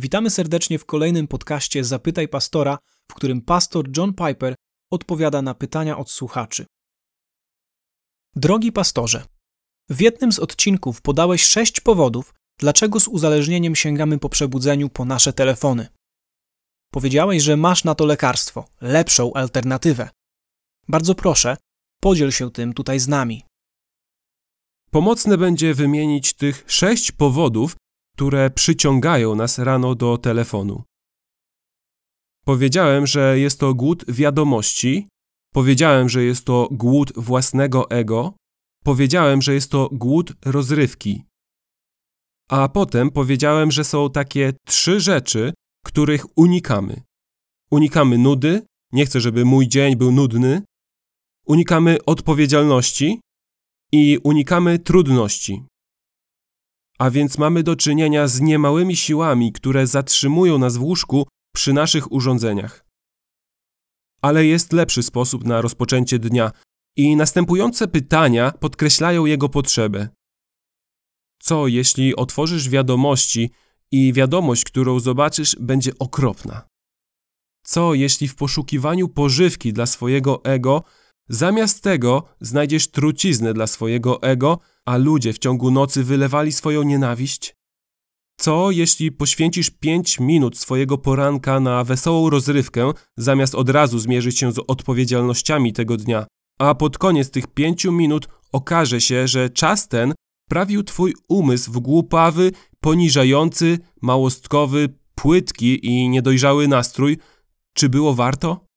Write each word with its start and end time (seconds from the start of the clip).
Witamy 0.00 0.30
serdecznie 0.30 0.78
w 0.78 0.84
kolejnym 0.84 1.28
podcaście 1.28 1.84
Zapytaj 1.84 2.28
Pastora, 2.28 2.78
w 3.10 3.14
którym 3.14 3.42
pastor 3.42 3.96
John 3.96 4.14
Piper 4.14 4.54
odpowiada 4.90 5.42
na 5.42 5.54
pytania 5.54 5.98
od 5.98 6.10
słuchaczy. 6.10 6.66
Drogi 8.36 8.72
pastorze, 8.72 9.24
w 9.90 10.00
jednym 10.00 10.32
z 10.32 10.38
odcinków 10.38 11.02
podałeś 11.02 11.44
sześć 11.44 11.80
powodów, 11.80 12.34
dlaczego 12.58 13.00
z 13.00 13.08
uzależnieniem 13.08 13.76
sięgamy 13.76 14.18
po 14.18 14.28
przebudzeniu 14.28 14.88
po 14.88 15.04
nasze 15.04 15.32
telefony. 15.32 15.88
Powiedziałeś, 16.92 17.42
że 17.42 17.56
masz 17.56 17.84
na 17.84 17.94
to 17.94 18.06
lekarstwo, 18.06 18.64
lepszą 18.80 19.32
alternatywę. 19.32 20.10
Bardzo 20.88 21.14
proszę, 21.14 21.56
podziel 22.02 22.30
się 22.30 22.50
tym 22.50 22.72
tutaj 22.72 23.00
z 23.00 23.08
nami. 23.08 23.44
Pomocne 24.90 25.38
będzie 25.38 25.74
wymienić 25.74 26.32
tych 26.32 26.64
sześć 26.66 27.12
powodów, 27.12 27.76
które 28.20 28.50
przyciągają 28.50 29.34
nas 29.34 29.58
rano 29.58 29.94
do 29.94 30.18
telefonu. 30.18 30.82
Powiedziałem, 32.44 33.06
że 33.06 33.38
jest 33.38 33.60
to 33.60 33.74
głód 33.74 34.04
wiadomości, 34.08 35.08
powiedziałem, 35.54 36.08
że 36.08 36.24
jest 36.24 36.44
to 36.44 36.68
głód 36.70 37.12
własnego 37.16 37.90
ego, 37.90 38.34
powiedziałem, 38.84 39.42
że 39.42 39.54
jest 39.54 39.70
to 39.70 39.88
głód 39.92 40.32
rozrywki. 40.44 41.24
A 42.50 42.68
potem 42.68 43.10
powiedziałem, 43.10 43.70
że 43.70 43.84
są 43.84 44.10
takie 44.10 44.52
trzy 44.66 45.00
rzeczy, 45.00 45.52
których 45.86 46.38
unikamy. 46.38 47.02
Unikamy 47.70 48.18
nudy, 48.18 48.62
nie 48.92 49.06
chcę, 49.06 49.20
żeby 49.20 49.44
mój 49.44 49.68
dzień 49.68 49.96
był 49.96 50.12
nudny. 50.12 50.62
Unikamy 51.46 52.04
odpowiedzialności 52.04 53.20
i 53.92 54.18
unikamy 54.22 54.78
trudności. 54.78 55.69
A 57.00 57.10
więc 57.10 57.38
mamy 57.38 57.62
do 57.62 57.76
czynienia 57.76 58.28
z 58.28 58.40
niemałymi 58.40 58.96
siłami, 58.96 59.52
które 59.52 59.86
zatrzymują 59.86 60.58
nas 60.58 60.76
w 60.76 60.82
łóżku 60.82 61.26
przy 61.54 61.72
naszych 61.72 62.12
urządzeniach. 62.12 62.84
Ale 64.22 64.46
jest 64.46 64.72
lepszy 64.72 65.02
sposób 65.02 65.44
na 65.44 65.60
rozpoczęcie 65.60 66.18
dnia 66.18 66.50
i 66.96 67.16
następujące 67.16 67.88
pytania 67.88 68.50
podkreślają 68.50 69.26
jego 69.26 69.48
potrzebę. 69.48 70.08
Co 71.42 71.66
jeśli 71.66 72.16
otworzysz 72.16 72.68
wiadomości 72.68 73.50
i 73.90 74.12
wiadomość, 74.12 74.64
którą 74.64 75.00
zobaczysz, 75.00 75.56
będzie 75.60 75.92
okropna? 75.98 76.68
Co 77.64 77.94
jeśli 77.94 78.28
w 78.28 78.34
poszukiwaniu 78.34 79.08
pożywki 79.08 79.72
dla 79.72 79.86
swojego 79.86 80.44
ego, 80.44 80.84
zamiast 81.28 81.82
tego 81.82 82.24
znajdziesz 82.40 82.88
truciznę 82.88 83.54
dla 83.54 83.66
swojego 83.66 84.22
ego, 84.22 84.58
a 84.84 84.96
ludzie 84.96 85.32
w 85.32 85.38
ciągu 85.38 85.70
nocy 85.70 86.04
wylewali 86.04 86.52
swoją 86.52 86.82
nienawiść? 86.82 87.56
Co 88.40 88.70
jeśli 88.70 89.12
poświęcisz 89.12 89.70
pięć 89.70 90.20
minut 90.20 90.58
swojego 90.58 90.98
poranka 90.98 91.60
na 91.60 91.84
wesołą 91.84 92.30
rozrywkę, 92.30 92.92
zamiast 93.16 93.54
od 93.54 93.70
razu 93.70 93.98
zmierzyć 93.98 94.38
się 94.38 94.52
z 94.52 94.58
odpowiedzialnościami 94.66 95.72
tego 95.72 95.96
dnia, 95.96 96.26
a 96.58 96.74
pod 96.74 96.98
koniec 96.98 97.30
tych 97.30 97.46
pięciu 97.46 97.92
minut 97.92 98.28
okaże 98.52 99.00
się, 99.00 99.28
że 99.28 99.50
czas 99.50 99.88
ten 99.88 100.14
prawił 100.48 100.82
twój 100.82 101.14
umysł 101.28 101.72
w 101.72 101.78
głupawy, 101.78 102.52
poniżający, 102.80 103.78
małostkowy, 104.02 104.88
płytki 105.14 105.86
i 105.86 106.08
niedojrzały 106.08 106.68
nastrój, 106.68 107.18
czy 107.74 107.88
było 107.88 108.14
warto? 108.14 108.69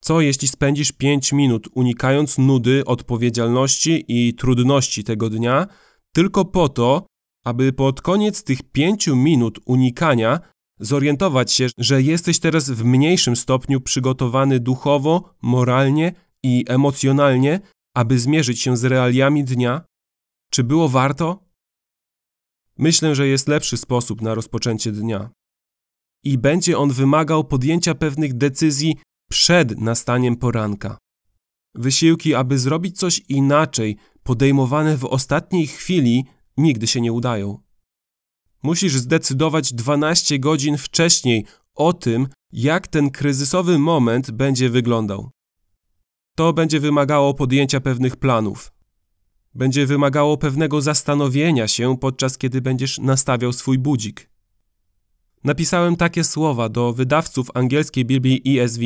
Co 0.00 0.20
jeśli 0.20 0.48
spędzisz 0.48 0.92
pięć 0.92 1.32
minut 1.32 1.68
unikając 1.74 2.38
nudy, 2.38 2.84
odpowiedzialności 2.84 4.04
i 4.08 4.34
trudności 4.34 5.04
tego 5.04 5.30
dnia, 5.30 5.66
tylko 6.12 6.44
po 6.44 6.68
to, 6.68 7.06
aby 7.44 7.72
pod 7.72 8.00
koniec 8.00 8.44
tych 8.44 8.62
pięciu 8.62 9.16
minut 9.16 9.58
unikania 9.64 10.40
zorientować 10.80 11.52
się, 11.52 11.66
że 11.78 12.02
jesteś 12.02 12.38
teraz 12.38 12.70
w 12.70 12.84
mniejszym 12.84 13.36
stopniu 13.36 13.80
przygotowany 13.80 14.60
duchowo, 14.60 15.34
moralnie 15.42 16.12
i 16.42 16.64
emocjonalnie, 16.68 17.60
aby 17.94 18.18
zmierzyć 18.18 18.60
się 18.60 18.76
z 18.76 18.84
realiami 18.84 19.44
dnia? 19.44 19.84
Czy 20.50 20.64
było 20.64 20.88
warto? 20.88 21.48
Myślę, 22.78 23.14
że 23.14 23.28
jest 23.28 23.48
lepszy 23.48 23.76
sposób 23.76 24.22
na 24.22 24.34
rozpoczęcie 24.34 24.92
dnia. 24.92 25.30
I 26.24 26.38
będzie 26.38 26.78
on 26.78 26.90
wymagał 26.90 27.44
podjęcia 27.44 27.94
pewnych 27.94 28.34
decyzji 28.34 28.96
przed 29.28 29.80
nastaniem 29.80 30.36
poranka. 30.36 30.98
Wysiłki, 31.74 32.34
aby 32.34 32.58
zrobić 32.58 32.98
coś 32.98 33.18
inaczej, 33.28 33.96
podejmowane 34.22 34.96
w 34.96 35.04
ostatniej 35.04 35.66
chwili, 35.66 36.24
nigdy 36.56 36.86
się 36.86 37.00
nie 37.00 37.12
udają. 37.12 37.58
Musisz 38.62 38.96
zdecydować 38.96 39.72
12 39.72 40.38
godzin 40.38 40.76
wcześniej 40.76 41.46
o 41.74 41.92
tym, 41.92 42.28
jak 42.52 42.88
ten 42.88 43.10
kryzysowy 43.10 43.78
moment 43.78 44.30
będzie 44.30 44.70
wyglądał. 44.70 45.30
To 46.34 46.52
będzie 46.52 46.80
wymagało 46.80 47.34
podjęcia 47.34 47.80
pewnych 47.80 48.16
planów. 48.16 48.72
Będzie 49.54 49.86
wymagało 49.86 50.36
pewnego 50.36 50.80
zastanowienia 50.80 51.68
się, 51.68 51.96
podczas 51.98 52.38
kiedy 52.38 52.60
będziesz 52.60 52.98
nastawiał 52.98 53.52
swój 53.52 53.78
budzik. 53.78 54.30
Napisałem 55.44 55.96
takie 55.96 56.24
słowa 56.24 56.68
do 56.68 56.92
wydawców 56.92 57.50
angielskiej 57.54 58.04
Biblii 58.04 58.60
ESV. 58.60 58.82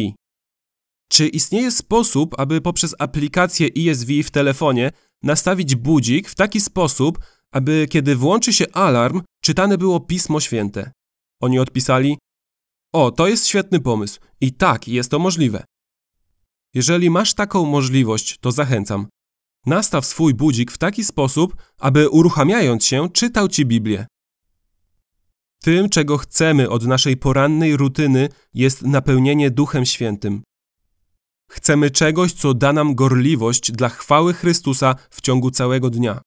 Czy 1.13 1.29
istnieje 1.29 1.71
sposób, 1.71 2.35
aby 2.39 2.61
poprzez 2.61 2.95
aplikację 2.99 3.69
ESV 3.77 4.23
w 4.25 4.31
telefonie 4.31 4.91
nastawić 5.23 5.75
budzik 5.75 6.29
w 6.29 6.35
taki 6.35 6.61
sposób, 6.61 7.19
aby 7.51 7.87
kiedy 7.91 8.17
włączy 8.17 8.53
się 8.53 8.65
alarm, 8.73 9.23
czytane 9.41 9.79
było 9.79 10.01
Pismo 10.01 10.41
Święte? 10.41 10.93
Oni 11.41 11.59
odpisali: 11.59 12.19
O, 12.93 13.11
to 13.11 13.29
jest 13.29 13.47
świetny 13.47 13.81
pomysł 13.81 14.21
i 14.41 14.53
tak, 14.53 14.89
jest 14.89 15.11
to 15.11 15.19
możliwe. 15.19 15.65
Jeżeli 16.75 17.11
masz 17.11 17.35
taką 17.35 17.65
możliwość, 17.65 18.39
to 18.41 18.53
zachęcam. 18.53 19.07
Nastaw 19.67 20.07
swój 20.07 20.35
budzik 20.35 20.73
w 20.73 20.79
taki 20.79 21.05
sposób, 21.05 21.57
aby 21.79 22.09
uruchamiając 22.09 22.85
się, 22.85 23.11
czytał 23.11 23.49
ci 23.49 23.67
Biblię. 23.67 24.07
Tym, 25.63 25.89
czego 25.89 26.19
chcemy 26.19 26.71
od 26.71 26.87
naszej 26.87 27.17
porannej 27.17 27.77
rutyny, 27.77 28.29
jest 28.55 28.83
napełnienie 28.83 29.51
Duchem 29.51 29.87
Świętym. 29.87 30.43
Chcemy 31.53 31.91
czegoś, 31.91 32.33
co 32.33 32.55
da 32.55 32.73
nam 32.73 32.95
gorliwość 32.95 33.73
dla 33.73 33.89
chwały 33.89 34.35
Chrystusa 34.35 34.95
w 35.11 35.21
ciągu 35.21 35.51
całego 35.51 35.91
dnia. 35.91 36.21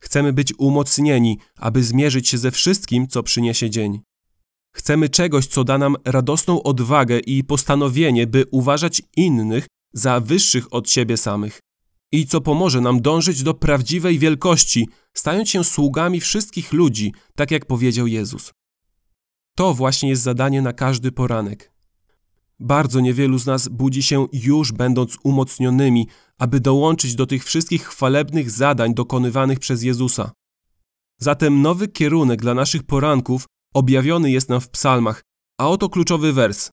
Chcemy 0.00 0.32
być 0.32 0.54
umocnieni, 0.58 1.38
aby 1.56 1.84
zmierzyć 1.84 2.28
się 2.28 2.38
ze 2.38 2.50
wszystkim, 2.50 3.08
co 3.08 3.22
przyniesie 3.22 3.70
dzień. 3.70 4.00
Chcemy 4.76 5.08
czegoś, 5.08 5.46
co 5.46 5.64
da 5.64 5.78
nam 5.78 5.96
radosną 6.04 6.62
odwagę 6.62 7.18
i 7.18 7.44
postanowienie, 7.44 8.26
by 8.26 8.44
uważać 8.50 9.02
innych 9.16 9.66
za 9.92 10.20
wyższych 10.20 10.74
od 10.74 10.90
siebie 10.90 11.16
samych. 11.16 11.60
I 12.12 12.26
co 12.26 12.40
pomoże 12.40 12.80
nam 12.80 13.00
dążyć 13.02 13.42
do 13.42 13.54
prawdziwej 13.54 14.18
wielkości, 14.18 14.88
stając 15.14 15.48
się 15.48 15.64
sługami 15.64 16.20
wszystkich 16.20 16.72
ludzi, 16.72 17.12
tak 17.36 17.50
jak 17.50 17.66
powiedział 17.66 18.06
Jezus. 18.06 18.52
To 19.56 19.74
właśnie 19.74 20.08
jest 20.08 20.22
zadanie 20.22 20.62
na 20.62 20.72
każdy 20.72 21.12
poranek. 21.12 21.72
Bardzo 22.60 23.00
niewielu 23.00 23.38
z 23.38 23.46
nas 23.46 23.68
budzi 23.68 24.02
się 24.02 24.26
już 24.32 24.72
będąc 24.72 25.18
umocnionymi, 25.22 26.08
aby 26.38 26.60
dołączyć 26.60 27.14
do 27.14 27.26
tych 27.26 27.44
wszystkich 27.44 27.84
chwalebnych 27.84 28.50
zadań 28.50 28.94
dokonywanych 28.94 29.58
przez 29.58 29.82
Jezusa. 29.82 30.32
Zatem 31.18 31.62
nowy 31.62 31.88
kierunek 31.88 32.40
dla 32.40 32.54
naszych 32.54 32.82
poranków 32.82 33.46
objawiony 33.74 34.30
jest 34.30 34.48
nam 34.48 34.60
w 34.60 34.68
psalmach, 34.68 35.22
a 35.60 35.68
oto 35.68 35.88
kluczowy 35.88 36.32
wers. 36.32 36.70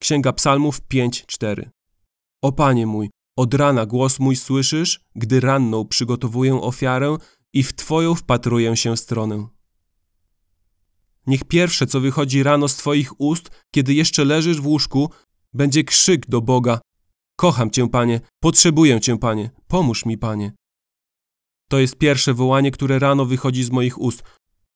Księga 0.00 0.32
Psalmów 0.32 0.80
5:4. 0.88 1.70
O 2.42 2.52
Panie 2.52 2.86
mój, 2.86 3.10
od 3.36 3.54
rana 3.54 3.86
głos 3.86 4.18
mój 4.18 4.36
słyszysz, 4.36 5.00
gdy 5.14 5.40
ranną 5.40 5.84
przygotowuję 5.84 6.60
ofiarę 6.60 7.16
i 7.52 7.62
w 7.62 7.72
Twoją 7.72 8.14
wpatruję 8.14 8.76
się 8.76 8.96
stronę. 8.96 9.46
Niech 11.28 11.44
pierwsze, 11.44 11.86
co 11.86 12.00
wychodzi 12.00 12.42
rano 12.42 12.68
z 12.68 12.76
Twoich 12.76 13.20
ust, 13.20 13.50
kiedy 13.74 13.94
jeszcze 13.94 14.24
leżysz 14.24 14.60
w 14.60 14.66
łóżku, 14.66 15.10
będzie 15.52 15.84
krzyk 15.84 16.26
do 16.26 16.40
Boga: 16.40 16.80
Kocham 17.36 17.70
Cię, 17.70 17.88
Panie, 17.88 18.20
potrzebuję 18.42 19.00
Cię, 19.00 19.18
Panie, 19.18 19.50
pomóż 19.66 20.06
mi, 20.06 20.18
Panie. 20.18 20.52
To 21.70 21.78
jest 21.78 21.96
pierwsze 21.96 22.34
wołanie, 22.34 22.70
które 22.70 22.98
rano 22.98 23.24
wychodzi 23.24 23.64
z 23.64 23.70
moich 23.70 24.00
ust. 24.00 24.22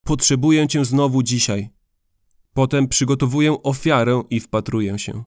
Potrzebuję 0.05 0.67
Cię 0.67 0.85
znowu 0.85 1.23
dzisiaj. 1.23 1.69
Potem 2.53 2.87
przygotowuję 2.87 3.63
ofiarę 3.63 4.23
i 4.29 4.39
wpatruję 4.39 4.99
się. 4.99 5.23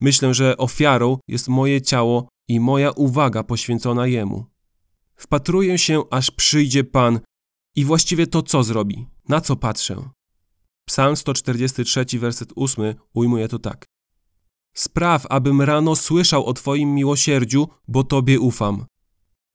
Myślę, 0.00 0.34
że 0.34 0.56
ofiarą 0.56 1.18
jest 1.28 1.48
moje 1.48 1.82
ciało 1.82 2.28
i 2.48 2.60
moja 2.60 2.90
uwaga 2.90 3.44
poświęcona 3.44 4.06
Jemu. 4.06 4.44
Wpatruję 5.16 5.78
się, 5.78 6.02
aż 6.10 6.30
przyjdzie 6.30 6.84
Pan 6.84 7.20
i 7.76 7.84
właściwie 7.84 8.26
to 8.26 8.42
co 8.42 8.62
zrobi, 8.62 9.06
na 9.28 9.40
co 9.40 9.56
patrzę. 9.56 10.10
Psalm 10.88 11.16
143, 11.16 12.18
werset 12.18 12.52
8 12.56 12.94
ujmuje 13.14 13.48
to 13.48 13.58
tak. 13.58 13.84
Spraw, 14.74 15.26
abym 15.30 15.62
rano 15.62 15.96
słyszał 15.96 16.46
o 16.46 16.52
Twoim 16.52 16.94
miłosierdziu, 16.94 17.68
bo 17.88 18.04
Tobie 18.04 18.40
ufam. 18.40 18.86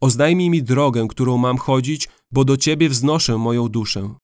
Oznajmij 0.01 0.49
mi 0.49 0.63
drogę, 0.63 1.07
którą 1.09 1.37
mam 1.37 1.57
chodzić, 1.57 2.09
bo 2.31 2.45
do 2.45 2.57
Ciebie 2.57 2.89
wznoszę 2.89 3.37
moją 3.37 3.69
duszę. 3.69 4.15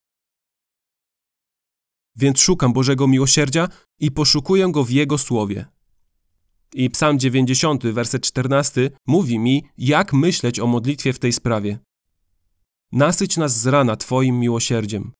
więc 2.15 2.39
szukam 2.39 2.73
Bożego 2.73 3.07
miłosierdzia 3.07 3.67
i 4.00 4.11
poszukuję 4.11 4.71
go 4.71 4.83
w 4.83 4.89
Jego 4.89 5.17
słowie. 5.17 5.65
I 6.73 6.89
Psalm 6.89 7.19
90, 7.19 7.88
werset 7.88 8.23
14 8.23 8.91
mówi 9.07 9.39
mi, 9.39 9.63
jak 9.77 10.13
myśleć 10.13 10.59
o 10.59 10.67
modlitwie 10.67 11.13
w 11.13 11.19
tej 11.19 11.33
sprawie. 11.33 11.79
Nasyć 12.91 13.38
nas 13.38 13.59
z 13.59 13.67
rana 13.67 13.95
Twoim 13.95 14.39
miłosierdziem. 14.39 15.11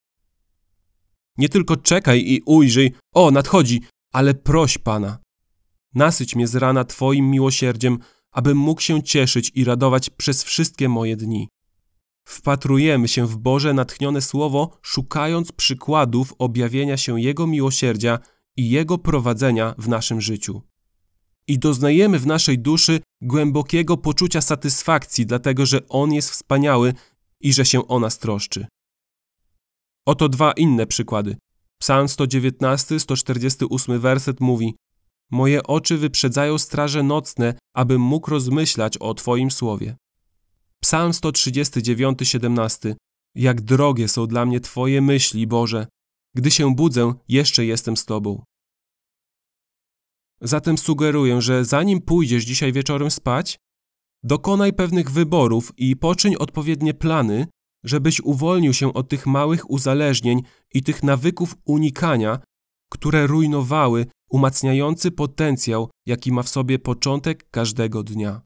Nie 1.40 1.50
tylko 1.50 1.78
czekaj 1.78 2.24
i 2.26 2.42
ujrzyj, 2.46 2.92
o, 3.14 3.32
nadchodzi, 3.32 3.82
ale 4.14 4.34
proś 4.34 4.78
Pana. 4.78 5.18
Nasyć 5.96 6.36
mnie 6.36 6.48
z 6.48 6.56
rana 6.56 6.84
Twoim 6.84 7.30
miłosierdziem, 7.32 8.00
abym 8.32 8.58
mógł 8.58 8.82
się 8.82 9.04
cieszyć 9.04 9.52
i 9.56 9.64
radować 9.64 10.10
przez 10.10 10.44
wszystkie 10.44 10.90
moje 10.90 11.16
dni. 11.16 11.50
Wpatrujemy 12.28 13.08
się 13.08 13.28
w 13.28 13.38
Boże 13.38 13.74
natchnione 13.74 14.22
słowo, 14.22 14.80
szukając 14.82 15.52
przykładów 15.52 16.34
objawienia 16.40 16.98
się 16.98 17.22
Jego 17.22 17.48
miłosierdzia 17.48 18.20
i 18.58 18.70
Jego 18.70 18.98
prowadzenia 18.98 19.76
w 19.78 19.88
naszym 19.88 20.22
życiu. 20.22 20.62
I 21.48 21.60
doznajemy 21.60 22.20
w 22.20 22.28
naszej 22.28 22.60
duszy 22.60 23.00
głębokiego 23.22 23.98
poczucia 23.98 24.42
satysfakcji, 24.42 25.26
dlatego 25.26 25.66
że 25.66 25.88
On 25.88 26.14
jest 26.14 26.32
wspaniały 26.32 26.94
i 27.42 27.54
że 27.54 27.66
się 27.66 27.88
o 27.88 28.00
nas 28.00 28.20
troszczy. 28.20 28.68
Oto 30.10 30.30
dwa 30.30 30.52
inne 30.52 30.88
przykłady. 30.88 31.38
Psalm 31.82 32.10
119, 32.10 33.00
148 33.00 34.00
werset 34.00 34.40
mówi: 34.40 34.76
Moje 35.32 35.64
oczy 35.64 35.98
wyprzedzają 35.98 36.58
straże 36.58 37.04
nocne, 37.04 37.54
abym 37.76 38.02
mógł 38.02 38.32
rozmyślać 38.32 38.98
o 38.98 39.14
Twoim 39.14 39.52
słowie. 39.52 39.96
Psalm 40.82 41.14
139, 41.14 42.20
17. 42.24 42.96
Jak 43.36 43.62
drogie 43.62 44.08
są 44.08 44.28
dla 44.28 44.46
mnie 44.46 44.60
Twoje 44.60 45.02
myśli, 45.02 45.48
Boże. 45.48 45.88
Gdy 46.36 46.52
się 46.52 46.76
budzę, 46.76 47.14
jeszcze 47.28 47.66
jestem 47.66 47.98
z 47.98 48.06
Tobą. 48.06 48.44
Zatem 50.42 50.78
sugeruję, 50.78 51.42
że 51.42 51.66
zanim 51.66 52.02
pójdziesz 52.02 52.44
dzisiaj 52.44 52.74
wieczorem 52.74 53.12
spać, 53.12 53.58
dokonaj 54.24 54.74
pewnych 54.74 55.12
wyborów 55.12 55.74
i 55.78 55.96
poczyń 55.96 56.36
odpowiednie 56.36 56.94
plany, 56.94 57.48
żebyś 57.84 58.22
uwolnił 58.22 58.74
się 58.74 58.94
od 58.94 59.10
tych 59.10 59.28
małych 59.28 59.70
uzależnień 59.72 60.42
i 60.74 60.84
tych 60.84 61.04
nawyków 61.04 61.56
unikania, 61.66 62.40
które 62.90 63.28
rujnowały 63.28 64.06
umacniający 64.30 65.12
potencjał, 65.12 65.90
jaki 66.06 66.32
ma 66.32 66.44
w 66.44 66.50
sobie 66.50 66.80
początek 66.80 67.50
każdego 67.50 68.04
dnia. 68.04 68.42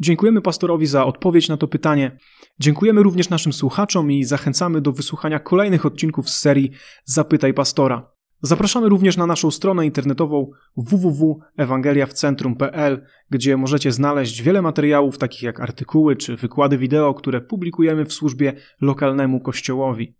Dziękujemy 0.00 0.42
pastorowi 0.42 0.86
za 0.86 1.06
odpowiedź 1.06 1.48
na 1.48 1.56
to 1.56 1.68
pytanie. 1.68 2.18
Dziękujemy 2.58 3.02
również 3.02 3.30
naszym 3.30 3.52
słuchaczom 3.52 4.12
i 4.12 4.24
zachęcamy 4.24 4.80
do 4.80 4.92
wysłuchania 4.92 5.38
kolejnych 5.38 5.86
odcinków 5.86 6.30
z 6.30 6.38
serii 6.38 6.70
Zapytaj 7.04 7.54
Pastora. 7.54 8.19
Zapraszamy 8.42 8.88
również 8.88 9.16
na 9.16 9.26
naszą 9.26 9.50
stronę 9.50 9.86
internetową 9.86 10.50
www.ewangeliawcentrum.pl, 10.76 13.04
gdzie 13.30 13.56
możecie 13.56 13.92
znaleźć 13.92 14.42
wiele 14.42 14.62
materiałów, 14.62 15.18
takich 15.18 15.42
jak 15.42 15.60
artykuły 15.60 16.16
czy 16.16 16.36
wykłady 16.36 16.78
wideo, 16.78 17.14
które 17.14 17.40
publikujemy 17.40 18.04
w 18.04 18.12
służbie 18.12 18.52
lokalnemu 18.80 19.40
kościołowi. 19.40 20.16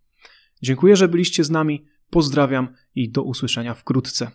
Dziękuję, 0.62 0.96
że 0.96 1.08
byliście 1.08 1.44
z 1.44 1.50
nami, 1.50 1.86
pozdrawiam 2.10 2.68
i 2.94 3.10
do 3.10 3.22
usłyszenia 3.22 3.74
wkrótce. 3.74 4.30